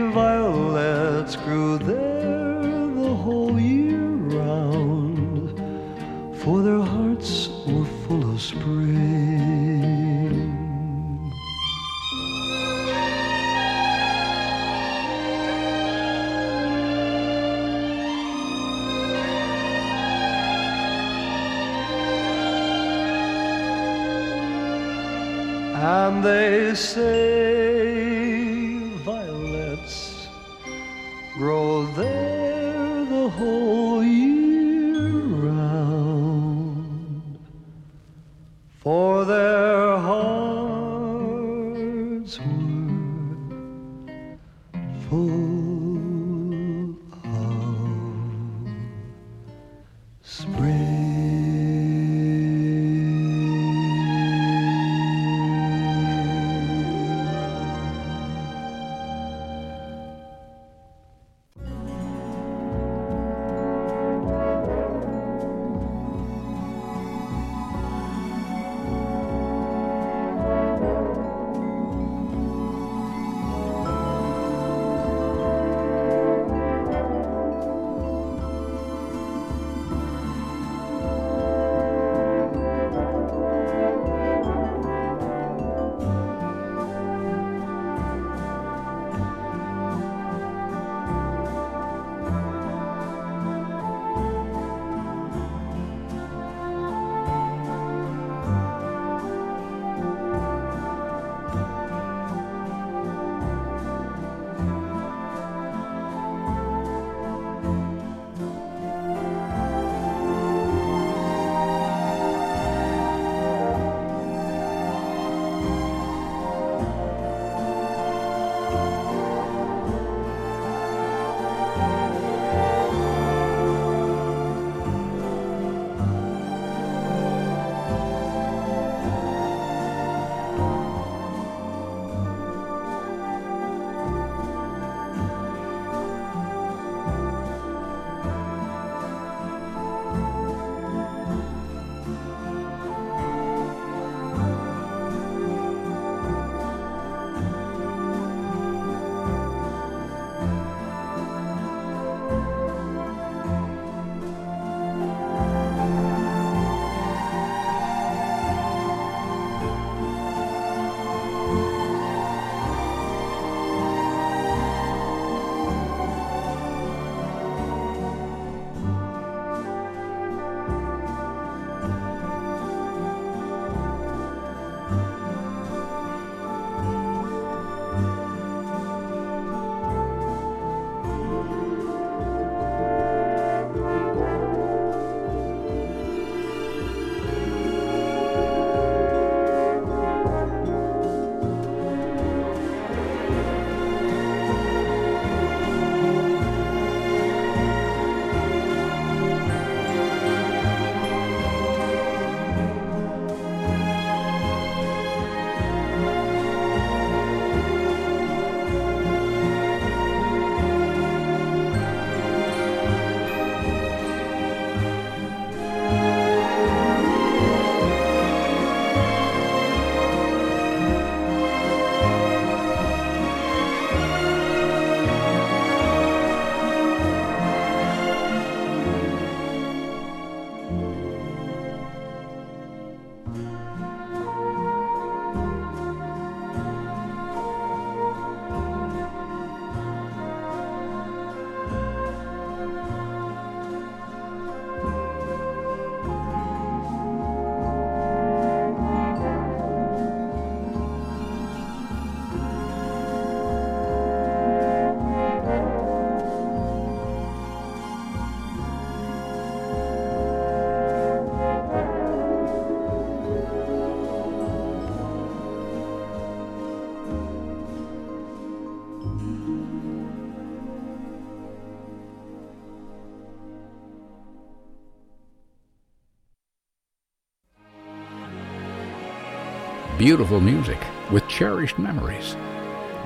beautiful 279.97 280.39
music 280.39 280.77
with 281.11 281.27
cherished 281.27 281.79
memories. 281.79 282.35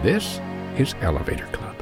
This 0.04 0.42
is 0.78 0.94
Elevator 1.00 1.46
Club. 1.54 1.81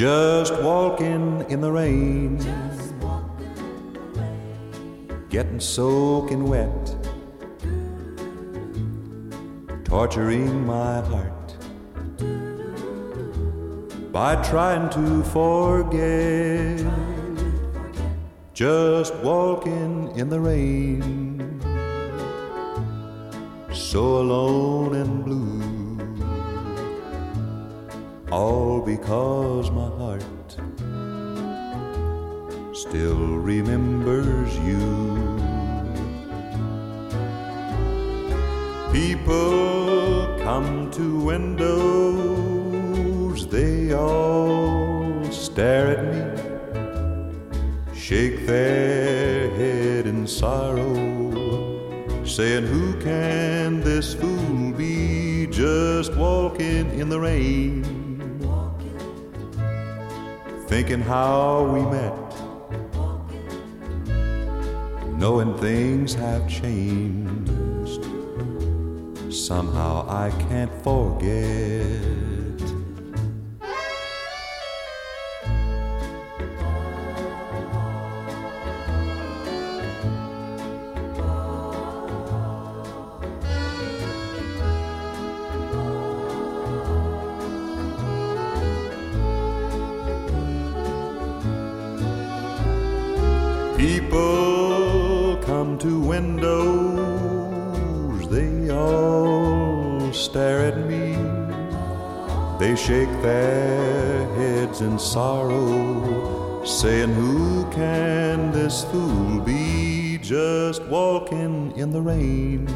Just 0.00 0.54
walking 0.62 1.44
in 1.50 1.60
the 1.60 1.70
rain, 1.70 2.38
getting 5.28 5.60
soaking 5.60 6.48
wet, 6.48 6.96
torturing 9.84 10.64
my 10.64 11.02
heart. 11.02 11.54
By 14.10 14.36
trying 14.36 14.88
to 14.88 15.22
forget. 15.24 16.80
Just 18.54 19.14
walking 19.16 20.16
in 20.16 20.30
the 20.30 20.40
rain, 20.40 21.60
so 23.70 24.16
alone 24.16 24.94
and 24.94 25.22
blue 25.26 25.59
all 28.30 28.80
because 28.80 29.70
my 29.72 29.88
heart 29.98 30.22
still 32.72 33.36
remembers 33.36 34.56
you. 34.58 34.78
People 38.92 40.38
come 40.42 40.90
to 40.92 41.20
windows, 41.20 41.68
they 43.48 43.92
all 43.92 45.24
stare 45.30 45.98
at 45.98 46.04
me, 46.12 46.22
shake 47.94 48.46
their 48.46 49.50
head 49.50 50.06
in 50.06 50.26
sorrow, 50.26 52.24
saying, 52.24 52.64
Who 52.64 52.94
can 53.00 53.80
this 53.80 54.14
fool 54.14 54.72
be 54.72 55.48
just 55.48 56.14
walking 56.14 56.90
in 56.98 57.08
the 57.08 57.18
rain? 57.18 57.99
Thinking 60.70 61.00
how 61.00 61.64
we 61.64 61.80
met, 61.90 62.14
knowing 65.18 65.52
things 65.58 66.14
have 66.14 66.48
changed. 66.48 68.04
Somehow 69.34 70.06
I 70.08 70.30
can't 70.48 70.72
forget. 70.84 72.19
They 102.60 102.76
shake 102.76 103.10
their 103.22 104.26
heads 104.34 104.82
in 104.82 104.98
sorrow, 104.98 106.62
saying, 106.62 107.08
Who 107.14 107.64
can 107.70 108.52
this 108.52 108.84
fool 108.84 109.40
be 109.40 110.18
just 110.18 110.84
walking 110.84 111.72
in 111.74 111.90
the 111.90 112.02
rain? 112.02 112.66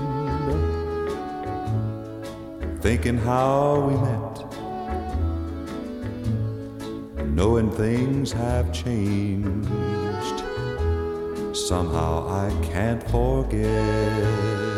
Thinking 2.80 3.18
how 3.18 3.80
we 3.80 3.94
met, 3.98 4.46
knowing 7.28 7.70
things 7.70 8.32
have 8.32 8.72
changed 8.72 9.68
somehow 11.54 12.26
I 12.26 12.48
can't 12.72 13.02
forget. 13.10 14.73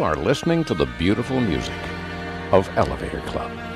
You 0.00 0.06
are 0.06 0.16
listening 0.16 0.64
to 0.64 0.72
the 0.72 0.86
beautiful 0.96 1.38
music 1.38 1.74
of 2.52 2.70
Elevator 2.78 3.20
Club. 3.26 3.69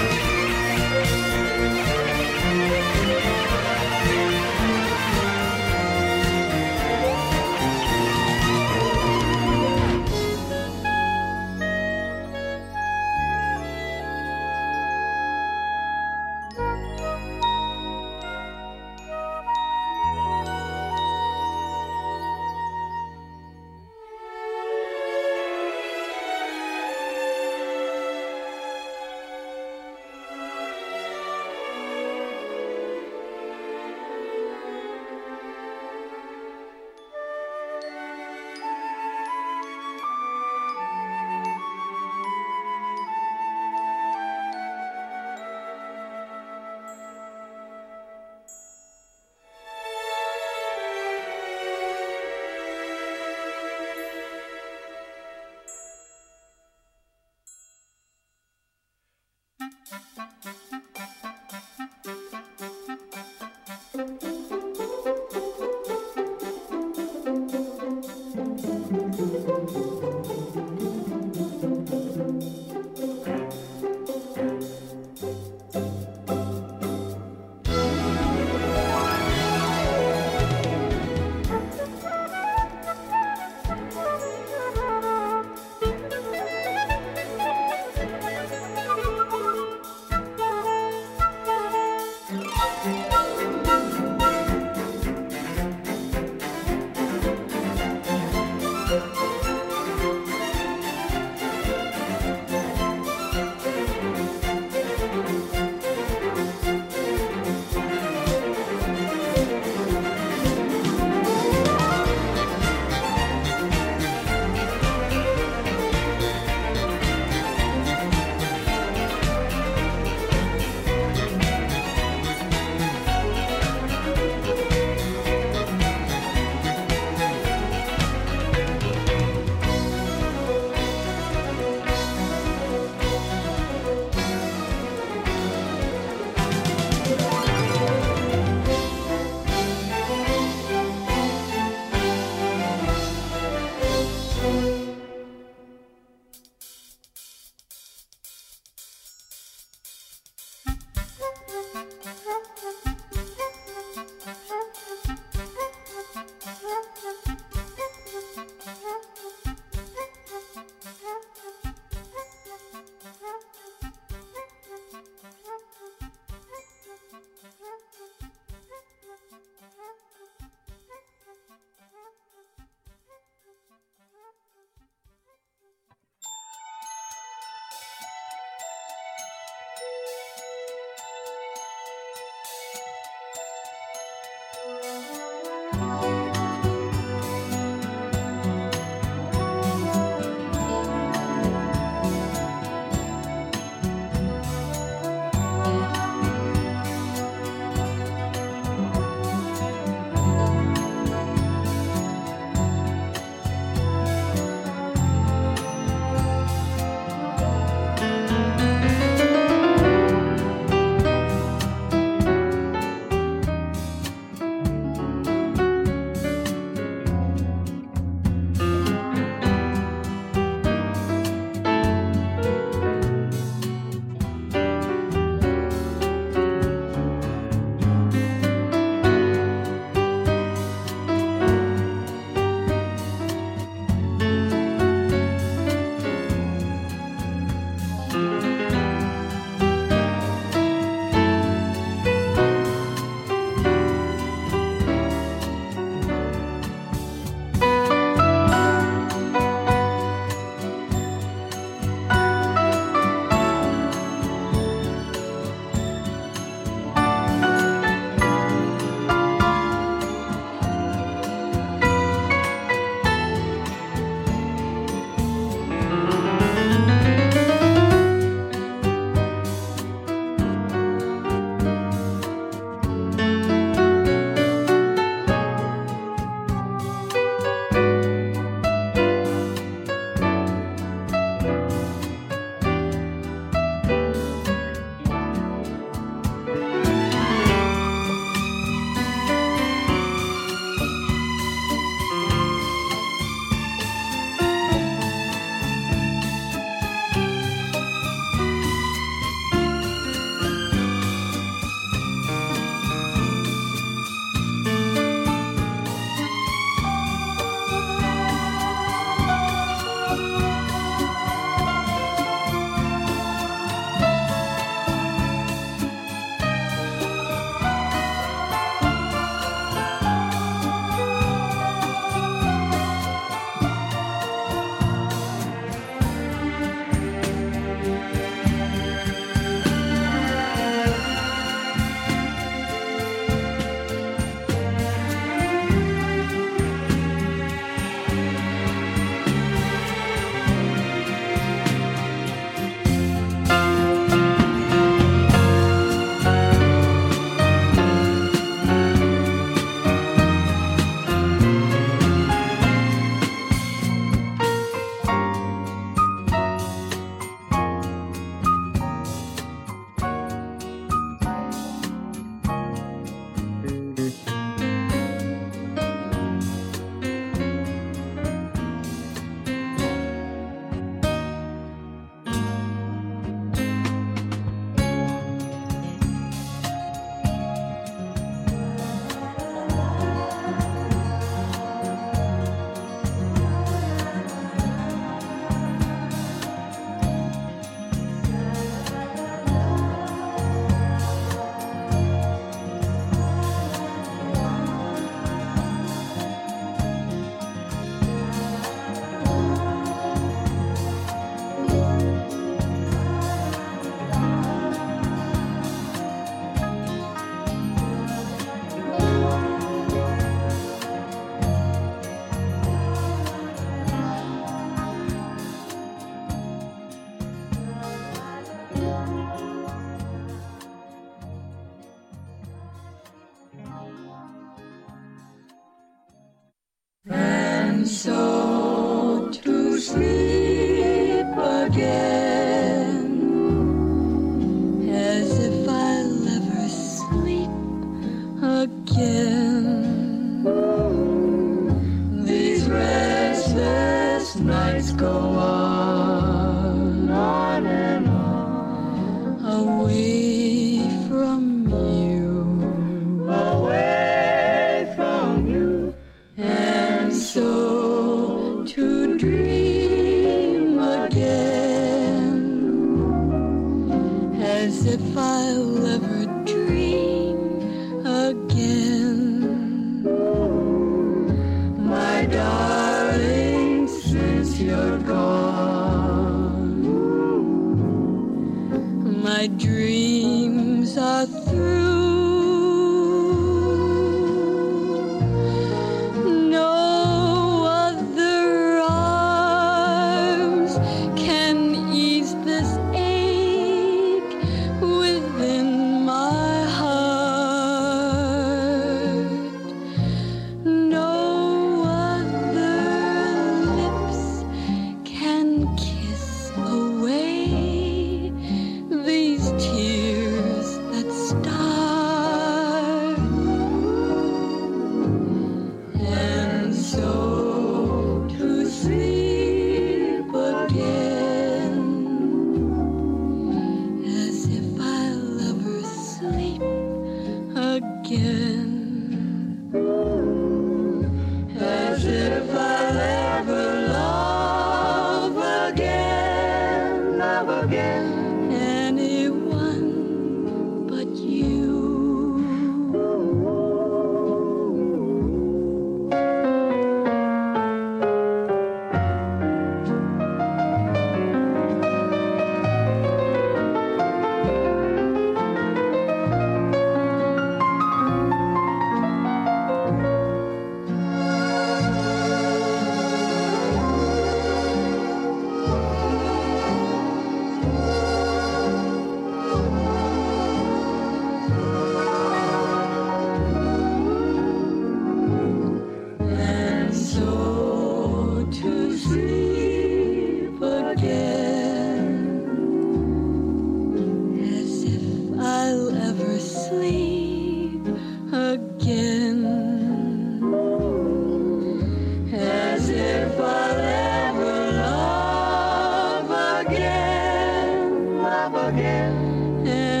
Love 598.91 600.00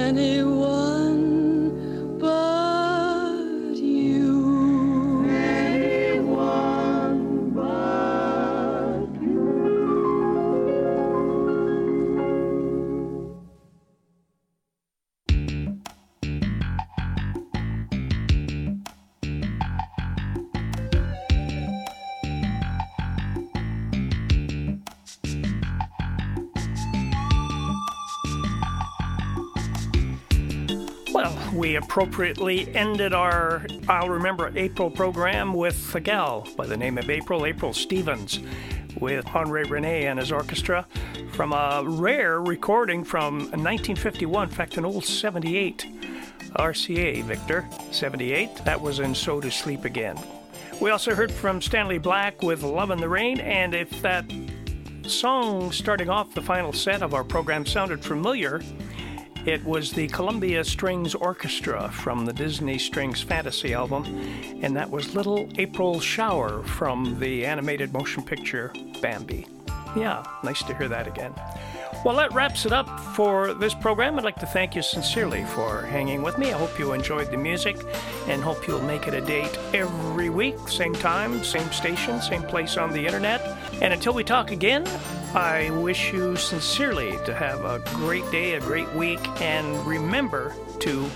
appropriately 31.81 32.73
ended 32.75 33.13
our 33.13 33.65
I'll 33.87 34.09
Remember 34.09 34.51
April 34.55 34.89
program 34.89 35.53
with 35.53 35.95
a 35.95 35.99
gal 35.99 36.47
by 36.55 36.65
the 36.65 36.77
name 36.77 36.97
of 36.97 37.09
April, 37.09 37.45
April 37.45 37.73
Stevens, 37.73 38.39
with 38.99 39.25
Henri 39.25 39.63
Rene 39.63 40.05
and 40.05 40.19
his 40.19 40.31
orchestra 40.31 40.85
from 41.31 41.53
a 41.53 41.83
rare 41.85 42.41
recording 42.41 43.03
from 43.03 43.39
1951, 43.39 44.49
in 44.49 44.53
fact, 44.53 44.77
an 44.77 44.85
old 44.85 45.05
78 45.05 45.87
RCA, 46.55 47.23
Victor, 47.23 47.67
78. 47.91 48.55
That 48.65 48.79
was 48.79 48.99
in 48.99 49.15
So 49.15 49.39
to 49.39 49.49
Sleep 49.49 49.85
Again. 49.85 50.19
We 50.79 50.91
also 50.91 51.15
heard 51.15 51.31
from 51.31 51.61
Stanley 51.61 51.97
Black 51.97 52.41
with 52.41 52.63
Love 52.63 52.91
in 52.91 52.99
the 52.99 53.09
Rain, 53.09 53.39
and 53.39 53.73
if 53.73 54.01
that 54.01 54.31
song 55.07 55.71
starting 55.71 56.09
off 56.09 56.33
the 56.33 56.41
final 56.41 56.73
set 56.73 57.01
of 57.01 57.13
our 57.13 57.23
program 57.23 57.65
sounded 57.65 58.03
familiar, 58.03 58.61
it 59.45 59.63
was 59.65 59.91
the 59.91 60.07
Columbia 60.07 60.63
Strings 60.63 61.15
Orchestra 61.15 61.89
from 61.91 62.25
the 62.25 62.33
Disney 62.33 62.77
Strings 62.77 63.21
Fantasy 63.21 63.73
album, 63.73 64.05
and 64.61 64.75
that 64.75 64.89
was 64.89 65.15
Little 65.15 65.49
April 65.57 65.99
Shower 65.99 66.63
from 66.63 67.19
the 67.19 67.45
animated 67.45 67.91
motion 67.91 68.23
picture 68.23 68.71
Bambi. 69.01 69.47
Yeah, 69.95 70.23
nice 70.43 70.61
to 70.63 70.77
hear 70.77 70.87
that 70.87 71.07
again. 71.07 71.33
Well, 72.03 72.15
that 72.15 72.33
wraps 72.33 72.65
it 72.65 72.73
up 72.73 72.89
for 73.15 73.53
this 73.53 73.75
program. 73.75 74.17
I'd 74.17 74.23
like 74.23 74.39
to 74.39 74.47
thank 74.47 74.75
you 74.75 74.81
sincerely 74.81 75.43
for 75.43 75.83
hanging 75.83 76.23
with 76.23 76.39
me. 76.39 76.51
I 76.51 76.57
hope 76.57 76.79
you 76.79 76.93
enjoyed 76.93 77.29
the 77.29 77.37
music 77.37 77.77
and 78.27 78.41
hope 78.41 78.67
you'll 78.67 78.81
make 78.81 79.07
it 79.07 79.13
a 79.13 79.21
date 79.21 79.55
every 79.71 80.29
week, 80.29 80.57
same 80.67 80.93
time, 80.93 81.43
same 81.43 81.71
station, 81.71 82.19
same 82.19 82.41
place 82.41 82.75
on 82.75 82.91
the 82.91 83.05
internet. 83.05 83.41
And 83.83 83.93
until 83.93 84.15
we 84.15 84.23
talk 84.23 84.49
again, 84.49 84.87
I 85.35 85.69
wish 85.69 86.11
you 86.11 86.35
sincerely 86.37 87.19
to 87.25 87.35
have 87.35 87.63
a 87.65 87.77
great 87.93 88.29
day, 88.31 88.55
a 88.55 88.59
great 88.61 88.91
week, 88.93 89.21
and 89.39 89.85
remember 89.85 90.55
to 90.79 91.07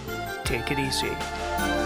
take 0.43 0.69
it 0.69 0.77
easy. 0.77 1.84